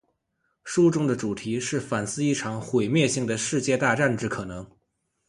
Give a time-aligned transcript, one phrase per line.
[0.63, 4.65] 书中的主题是反思一场毁灭性的世界大战之可能。